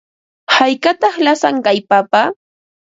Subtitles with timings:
[0.55, 2.23] ¿Haykataq lasan kay papa?